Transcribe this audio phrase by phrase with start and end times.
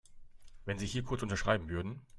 [0.65, 2.01] Wenn Sie hier kurz unterschreiben würden.